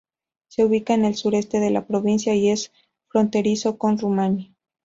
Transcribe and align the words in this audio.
Se 0.47 0.65
ubica 0.65 0.95
en 0.95 1.05
el 1.05 1.13
sureste 1.13 1.59
de 1.59 1.69
la 1.69 1.85
provincia 1.85 2.33
y 2.33 2.49
es 2.49 2.71
fronterizo 3.07 3.77
con 3.77 3.99
Rumania. 3.99 4.51